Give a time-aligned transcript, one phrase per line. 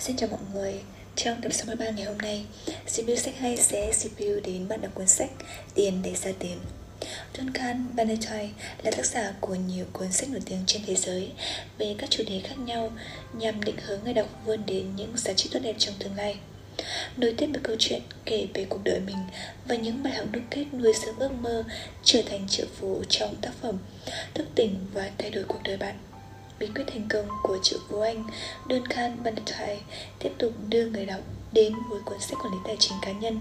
[0.00, 0.74] Xin chào mọi người.
[1.16, 2.44] Trong tập 63 ngày hôm nay
[2.86, 5.30] review sách hay sẽ review đến bạn đọc cuốn sách
[5.74, 6.58] Tiền để ra tiền.
[7.38, 8.48] Duncan Bannatyne
[8.82, 11.32] là tác giả của nhiều cuốn sách nổi tiếng trên thế giới
[11.78, 12.92] về các chủ đề khác nhau
[13.32, 16.36] nhằm định hướng người đọc vươn đến những giá trị tốt đẹp trong tương lai.
[17.16, 19.18] Nối tiếp một câu chuyện kể về cuộc đời mình
[19.68, 21.64] và những bài học đúc kết nuôi dưỡng ước mơ
[22.02, 23.78] trở thành triệu phú trong tác phẩm
[24.34, 25.94] thức tỉnh và thay đổi cuộc đời bạn
[26.58, 28.24] bí quyết thành công của triệu phú Anh,
[28.66, 29.80] đơn khan bandatai
[30.18, 31.20] tiếp tục đưa người đọc
[31.52, 33.40] đến với cuốn sách quản lý tài chính cá nhân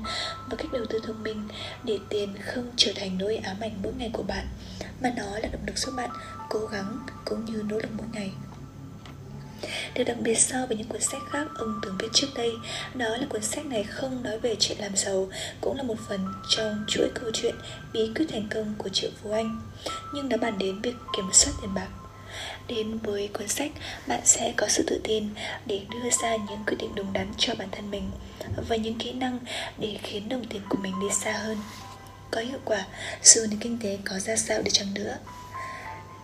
[0.50, 1.48] và cách đầu tư thông minh
[1.84, 4.48] để tiền không trở thành nỗi ám ảnh mỗi ngày của bạn
[5.02, 6.10] mà nó là động lực giúp bạn
[6.50, 8.32] cố gắng cũng như nỗ lực mỗi ngày.
[9.96, 12.52] Điều đặc biệt so với những cuốn sách khác ông từng viết trước đây
[12.94, 15.30] Đó là cuốn sách này không nói về chuyện làm giàu
[15.62, 17.56] Cũng là một phần trong chuỗi câu chuyện
[17.94, 19.62] bí quyết thành công của Triệu Phú Anh
[20.14, 21.88] Nhưng nó bàn đến việc kiểm soát tiền bạc.
[22.68, 23.72] Đến với cuốn sách,
[24.08, 25.30] bạn sẽ có sự tự tin
[25.66, 28.12] để đưa ra những quyết định đúng đắn cho bản thân mình
[28.70, 29.40] và những kỹ năng
[29.78, 31.58] để khiến đồng tiền của mình đi xa hơn.
[32.32, 32.86] Có hiệu quả
[33.24, 35.18] dù nền kinh tế có ra sao đi chăng nữa.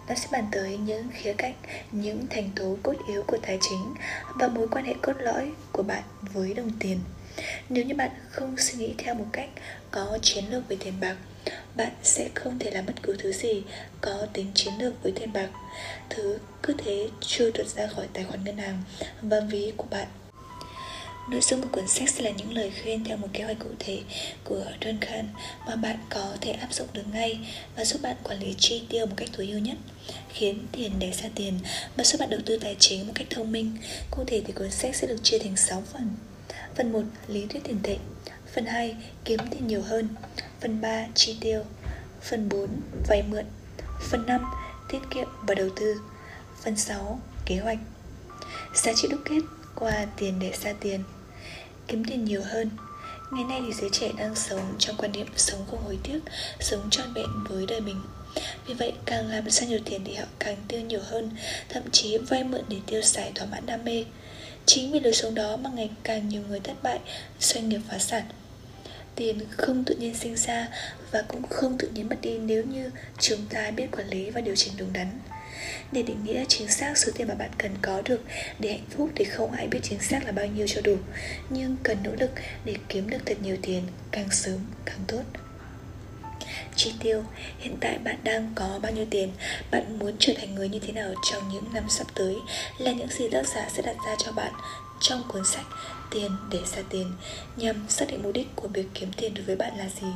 [0.08, 1.56] Nó sẽ bàn tới những khía cạnh,
[1.92, 3.94] những thành tố cốt yếu của tài chính
[4.36, 7.00] và mối quan hệ cốt lõi của bạn với đồng tiền.
[7.70, 9.50] Nếu như bạn không suy nghĩ theo một cách
[9.92, 11.16] có chiến lược về tiền bạc
[11.76, 13.64] bạn sẽ không thể làm bất cứ thứ gì
[14.02, 15.50] có tính chiến lược với tiền bạc
[16.09, 18.84] thứ cứ thế trôi tuột ra khỏi tài khoản ngân hàng
[19.22, 20.08] và ví của bạn
[21.27, 23.69] Nội dung của cuốn sách sẽ là những lời khuyên theo một kế hoạch cụ
[23.79, 24.02] thể
[24.43, 25.29] của Duncan
[25.67, 27.39] mà bạn có thể áp dụng được ngay
[27.75, 29.77] và giúp bạn quản lý chi tiêu một cách tối ưu nhất,
[30.29, 31.53] khiến tiền để ra tiền
[31.95, 33.77] và giúp bạn đầu tư tài chính một cách thông minh.
[34.11, 36.09] Cụ thể thì cuốn sách sẽ được chia thành 6 phần.
[36.75, 37.01] Phần 1.
[37.27, 37.97] Lý thuyết tiền tệ
[38.53, 38.95] Phần 2.
[39.25, 40.07] Kiếm tiền nhiều hơn
[40.61, 41.05] Phần 3.
[41.16, 41.63] Chi tiêu
[42.21, 42.67] Phần 4.
[43.07, 43.45] Vay mượn
[44.09, 44.41] Phần 5.
[44.89, 45.95] Tiết kiệm và đầu tư
[46.63, 47.19] Phần 6.
[47.45, 47.79] Kế hoạch
[48.75, 49.39] Giá trị đúc kết
[49.84, 51.03] qua tiền để ra tiền.
[51.88, 52.70] Kiếm tiền nhiều hơn.
[53.31, 56.20] Ngày nay thì giới trẻ đang sống trong quan niệm sống không hối tiếc
[56.59, 58.02] Sống trọn vẹn với đời mình.
[58.68, 61.31] Vì vậy càng làm ra nhiều tiền thì họ càng tiêu nhiều hơn
[61.69, 64.06] Thậm chí vay mượn để tiêu xài thỏa mãn đam mê.
[64.66, 67.00] Chính vì lối sống đó mà ngày càng nhiều người thất bại,
[67.40, 68.24] doanh nghiệp phá sản.
[69.16, 70.68] Tiền không tự nhiên sinh ra
[71.12, 74.41] và cũng không tự nhiên mất đi nếu như chúng ta biết quản lý và
[74.41, 75.19] điều chỉnh đúng đắn.
[75.94, 78.22] Để định nghĩa chính xác số tiền mà bạn cần có được
[78.59, 80.98] để hạnh phúc thì không ai biết chính xác là bao nhiêu cho đủ,
[81.50, 82.31] nhưng cần nỗ lực
[82.66, 85.22] để kiếm được thật nhiều tiền càng sớm càng tốt.
[86.76, 87.24] Chi tiêu,
[87.59, 89.31] hiện tại bạn đang có bao nhiêu tiền,
[89.72, 92.36] bạn muốn trở thành người như thế nào trong những năm sắp tới?
[92.78, 94.52] Là những gì tác giả sẽ đặt ra cho bạn
[95.02, 95.66] trong cuốn sách
[96.12, 97.12] tiền để ra tiền
[97.56, 100.08] nhằm xác định mục đích của việc kiếm tiền đối với bạn là gì?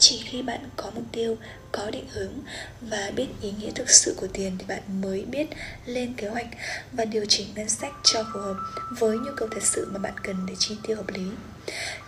[0.00, 1.36] Chỉ khi bạn có mục tiêu,
[1.72, 2.32] có định hướng
[2.80, 5.46] và biết ý nghĩa thực sự của tiền thì bạn mới biết
[5.86, 6.46] lên kế hoạch
[6.92, 8.56] và điều chỉnh ngân sách cho phù hợp
[8.98, 11.24] với nhu cầu thật sự mà bạn cần để chi tiêu hợp lý.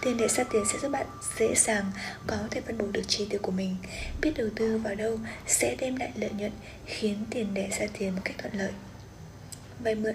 [0.01, 1.07] Tiền để ra tiền sẽ giúp bạn
[1.39, 1.93] dễ dàng
[2.27, 3.77] có thể phân bổ được chi tiêu của mình,
[4.21, 6.53] biết đầu tư vào đâu sẽ đem lại lợi nhuận,
[6.87, 8.73] khiến tiền để ra tiền một cách thuận lợi.
[9.79, 10.15] Vay mượn.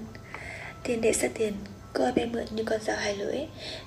[0.83, 1.53] Tiền để ra tiền
[1.97, 3.37] cơ vay mượn như con dao hai lưỡi.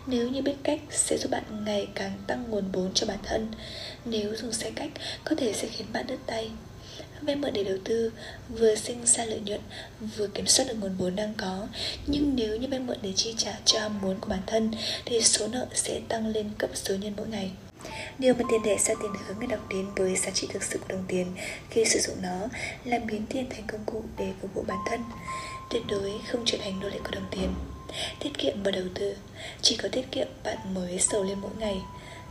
[0.06, 3.48] Nếu như biết cách, sẽ giúp bạn ngày càng tăng nguồn vốn cho bản thân.
[4.04, 4.91] Nếu dùng sai cách,
[5.25, 6.50] có thể sẽ khiến bạn đứt tay.
[7.20, 8.12] Vay mượn để đầu tư,
[8.49, 9.60] vừa sinh ra lợi nhuận,
[10.16, 11.66] vừa kiểm soát được nguồn vốn đang có.
[12.06, 14.70] Nhưng nếu như vay mượn để chi trả cho ham muốn của bản thân,
[15.04, 17.50] thì số nợ sẽ tăng lên cấp số nhân mỗi ngày.
[18.19, 20.78] Điều mà tiền tệ ra tiền hướng người đọc đến với giá trị thực sự
[20.78, 21.26] của đồng tiền
[21.70, 22.49] khi sử dụng nó
[22.84, 25.00] là biến tiền thành công cụ để phục vụ bản thân,
[25.70, 27.54] Tuyệt đối không trở thành nô lệ của đồng tiền.
[28.20, 29.14] Tiết kiệm và đầu tư.
[29.62, 31.76] Chỉ có tiết kiệm bạn mới sầu lên mỗi ngày.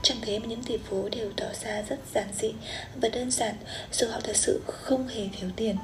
[0.03, 2.51] Chẳng thế mà những tỷ phú đều tỏ ra rất giản dị
[3.01, 3.55] và đơn giản
[3.91, 5.75] Dù họ thật sự không hề thiếu tiền.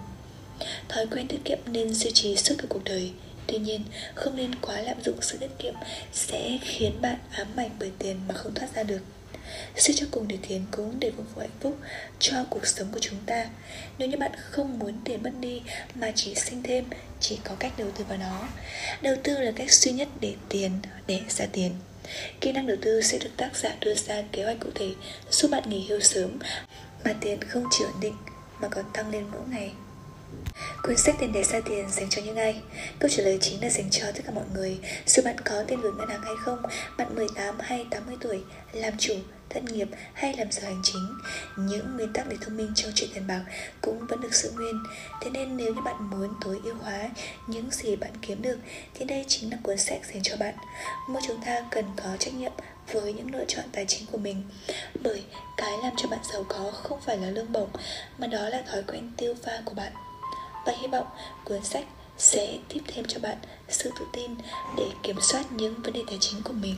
[0.90, 3.12] Thói quen tiết kiệm nên duy trì suốt cả cuộc đời.
[3.48, 3.84] Tuy nhiên,
[4.16, 5.74] không nên quá lạm dụng sự tiết kiệm
[6.14, 9.02] sẽ khiến bạn ám ảnh bởi tiền mà không thoát ra được.
[9.76, 11.78] Suy cho cùng để thiền cũng để phục vụ hạnh phúc
[12.20, 13.46] cho cuộc sống của chúng ta
[13.98, 15.62] Nếu như bạn không muốn tiền mất đi
[15.96, 16.86] mà chỉ sinh thêm
[17.20, 18.48] Chỉ có cách đầu tư vào nó
[19.02, 20.72] Đầu tư là cách duy nhất để tiền
[21.08, 21.72] để ra tiền
[22.42, 24.90] Kỹ năng đầu tư sẽ được tác giả đưa ra kế hoạch cụ thể
[25.32, 26.40] giúp bạn nghỉ hưu sớm
[27.06, 28.16] mà tiền không chỉ ổn định
[28.62, 29.72] mà còn tăng lên mỗi ngày.
[30.84, 32.62] Cuốn sách tiền để ra tiền dành cho những ai?
[33.00, 35.82] Câu trả lời chính là dành cho tất cả mọi người Dù bạn có tiền
[35.82, 36.62] gửi ngân hàng hay không
[36.98, 38.44] Bạn 18 hay 80 tuổi
[38.74, 39.14] Làm chủ,
[39.56, 41.18] thất nghiệp hay làm giờ hành chính.
[41.58, 43.42] Những nguyên tắc để thông minh trong chuyện tiền bạc
[43.82, 44.84] Cũng vẫn được giữ nguyên.
[45.22, 47.10] Thế nên nếu như bạn muốn tối ưu hóa
[47.48, 48.58] Những gì bạn kiếm được,
[48.94, 50.56] Thì đây chính là cuốn sách dành cho bạn.
[51.10, 52.52] Mỗi chúng ta cần có trách nhiệm
[52.92, 54.44] với những lựa chọn tài chính của mình,
[55.04, 55.24] bởi
[55.58, 57.70] cái làm cho bạn giàu có không phải là lương bổng,
[58.18, 59.94] mà đó là thói quen tiêu pha của bạn.
[60.66, 61.08] Và hy vọng
[61.46, 61.86] cuốn sách
[62.18, 63.38] sẽ tiếp thêm cho bạn
[63.70, 64.36] sự tự tin
[64.78, 66.76] để kiểm soát những vấn đề tài chính của mình.